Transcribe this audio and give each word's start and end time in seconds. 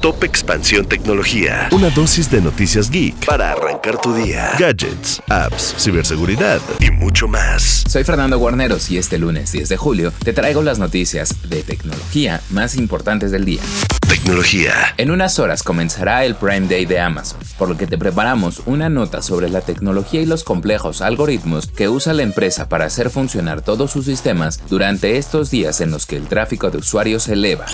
Top 0.00 0.24
Expansión 0.24 0.86
Tecnología. 0.86 1.68
Una 1.72 1.90
dosis 1.90 2.30
de 2.30 2.40
noticias 2.40 2.90
geek 2.90 3.26
para 3.26 3.52
arrancar 3.52 4.00
tu 4.00 4.14
día. 4.14 4.52
Gadgets, 4.58 5.22
apps, 5.28 5.74
ciberseguridad 5.78 6.58
y 6.80 6.90
mucho 6.90 7.28
más. 7.28 7.84
Soy 7.86 8.02
Fernando 8.04 8.38
Guarneros 8.38 8.90
y 8.90 8.96
este 8.96 9.18
lunes 9.18 9.52
10 9.52 9.68
de 9.68 9.76
julio 9.76 10.10
te 10.24 10.32
traigo 10.32 10.62
las 10.62 10.78
noticias 10.78 11.34
de 11.50 11.62
tecnología 11.62 12.40
más 12.48 12.76
importantes 12.76 13.30
del 13.30 13.44
día. 13.44 13.60
Tecnología. 14.08 14.72
En 14.96 15.10
unas 15.10 15.38
horas 15.38 15.62
comenzará 15.62 16.24
el 16.24 16.34
Prime 16.34 16.66
Day 16.66 16.86
de 16.86 16.98
Amazon, 16.98 17.38
por 17.58 17.68
lo 17.68 17.76
que 17.76 17.86
te 17.86 17.98
preparamos 17.98 18.62
una 18.64 18.88
nota 18.88 19.20
sobre 19.20 19.50
la 19.50 19.60
tecnología 19.60 20.22
y 20.22 20.26
los 20.26 20.44
complejos 20.44 21.02
algoritmos 21.02 21.66
que 21.66 21.90
usa 21.90 22.14
la 22.14 22.22
empresa 22.22 22.70
para 22.70 22.86
hacer 22.86 23.10
funcionar 23.10 23.60
todos 23.60 23.90
sus 23.90 24.06
sistemas 24.06 24.60
durante 24.70 25.18
estos 25.18 25.50
días 25.50 25.82
en 25.82 25.90
los 25.90 26.06
que 26.06 26.16
el 26.16 26.26
tráfico 26.26 26.70
de 26.70 26.78
usuarios 26.78 27.24
se 27.24 27.34
eleva. 27.34 27.66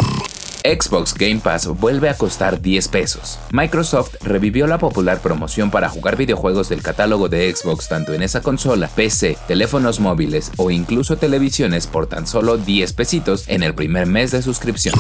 Xbox 0.66 1.14
Game 1.14 1.38
Pass 1.38 1.68
vuelve 1.68 2.08
a 2.08 2.14
costar 2.16 2.60
10 2.60 2.88
pesos. 2.88 3.38
Microsoft 3.52 4.16
revivió 4.22 4.66
la 4.66 4.78
popular 4.78 5.20
promoción 5.20 5.70
para 5.70 5.88
jugar 5.88 6.16
videojuegos 6.16 6.68
del 6.68 6.82
catálogo 6.82 7.28
de 7.28 7.54
Xbox 7.54 7.88
tanto 7.88 8.14
en 8.14 8.22
esa 8.22 8.40
consola, 8.40 8.88
PC, 8.88 9.38
teléfonos 9.46 10.00
móviles 10.00 10.50
o 10.56 10.72
incluso 10.72 11.18
televisiones 11.18 11.86
por 11.86 12.08
tan 12.08 12.26
solo 12.26 12.56
10 12.56 12.94
pesitos 12.94 13.48
en 13.48 13.62
el 13.62 13.74
primer 13.74 14.06
mes 14.06 14.32
de 14.32 14.42
suscripción. 14.42 14.96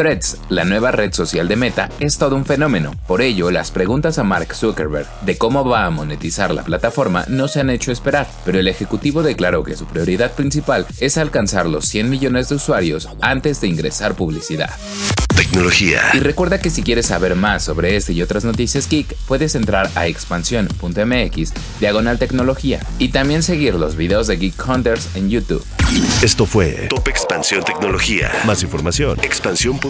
Threads, 0.00 0.38
la 0.48 0.64
nueva 0.64 0.92
red 0.92 1.12
social 1.12 1.46
de 1.46 1.56
Meta, 1.56 1.90
es 2.00 2.16
todo 2.16 2.34
un 2.34 2.46
fenómeno. 2.46 2.94
Por 3.06 3.20
ello, 3.20 3.50
las 3.50 3.70
preguntas 3.70 4.16
a 4.16 4.24
Mark 4.24 4.54
Zuckerberg 4.54 5.06
de 5.26 5.36
cómo 5.36 5.62
va 5.62 5.84
a 5.84 5.90
monetizar 5.90 6.54
la 6.54 6.62
plataforma 6.62 7.26
no 7.28 7.48
se 7.48 7.60
han 7.60 7.68
hecho 7.68 7.92
esperar, 7.92 8.26
pero 8.46 8.58
el 8.58 8.68
ejecutivo 8.68 9.22
declaró 9.22 9.62
que 9.62 9.76
su 9.76 9.84
prioridad 9.84 10.32
principal 10.32 10.86
es 11.00 11.18
alcanzar 11.18 11.66
los 11.66 11.84
100 11.84 12.08
millones 12.08 12.48
de 12.48 12.54
usuarios 12.54 13.10
antes 13.20 13.60
de 13.60 13.68
ingresar 13.68 14.14
publicidad. 14.14 14.70
Tecnología. 15.36 16.00
Y 16.14 16.20
recuerda 16.20 16.60
que 16.60 16.70
si 16.70 16.82
quieres 16.82 17.06
saber 17.06 17.34
más 17.34 17.64
sobre 17.64 17.96
este 17.96 18.14
y 18.14 18.22
otras 18.22 18.44
noticias 18.44 18.88
geek, 18.88 19.14
puedes 19.26 19.54
entrar 19.54 19.90
a 19.96 20.06
expansión.mx, 20.06 21.52
diagonal 21.78 22.18
tecnología, 22.18 22.80
y 22.98 23.08
también 23.08 23.42
seguir 23.42 23.74
los 23.74 23.96
videos 23.96 24.26
de 24.26 24.36
Geek 24.36 24.66
Hunters 24.66 25.14
en 25.14 25.28
YouTube. 25.28 25.64
Esto 26.22 26.46
fue 26.46 26.86
Top 26.88 27.08
Expansión 27.08 27.64
Tecnología. 27.64 28.30
Más 28.46 28.62
información. 28.62 29.18
Expansión.mx 29.22 29.89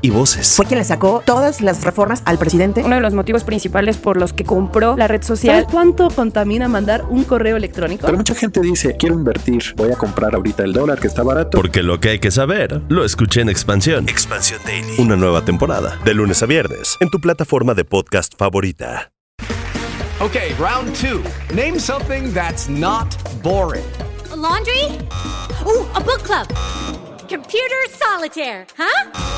y 0.00 0.10
voces. 0.10 0.54
Fue 0.56 0.66
quien 0.66 0.78
le 0.78 0.84
sacó 0.84 1.22
todas 1.24 1.60
las 1.60 1.84
reformas 1.84 2.22
al 2.24 2.38
presidente. 2.38 2.82
Uno 2.84 2.96
de 2.96 3.00
los 3.00 3.14
motivos 3.14 3.44
principales 3.44 3.96
por 3.96 4.16
los 4.16 4.32
que 4.32 4.44
compró 4.44 4.96
la 4.96 5.08
red 5.08 5.22
social. 5.22 5.56
¿Sabes 5.56 5.70
cuánto 5.70 6.08
contamina 6.10 6.68
mandar 6.68 7.04
un 7.08 7.24
correo 7.24 7.56
electrónico? 7.56 8.06
Pero 8.06 8.16
mucha 8.18 8.34
gente 8.34 8.60
dice, 8.60 8.96
quiero 8.96 9.14
invertir, 9.14 9.74
voy 9.76 9.92
a 9.92 9.96
comprar 9.96 10.34
ahorita 10.34 10.64
el 10.64 10.72
dólar 10.72 10.98
que 11.00 11.06
está 11.06 11.22
barato. 11.22 11.56
Porque 11.56 11.82
lo 11.82 12.00
que 12.00 12.10
hay 12.10 12.18
que 12.18 12.30
saber, 12.30 12.82
lo 12.88 13.04
escuché 13.04 13.40
en 13.40 13.48
Expansión. 13.48 14.08
Expansión 14.08 14.60
Daily. 14.64 14.94
Una 14.98 15.16
nueva 15.16 15.44
temporada, 15.44 15.98
de 16.04 16.14
lunes 16.14 16.42
a 16.42 16.46
viernes, 16.46 16.96
en 17.00 17.10
tu 17.10 17.20
plataforma 17.20 17.74
de 17.74 17.84
podcast 17.84 18.34
favorita. 18.36 19.12
Okay, 20.20 20.52
round 20.58 20.96
two. 20.96 21.22
Name 21.54 21.78
something 21.78 22.32
that's 22.34 22.68
not 22.68 23.06
boring. 23.40 23.84
A 24.32 24.36
laundry? 24.36 24.84
Ooh, 25.64 25.86
a 25.94 26.00
book 26.00 26.24
club. 26.24 26.48
Computer 27.28 27.86
solitaire, 27.88 28.66
huh? 28.76 29.37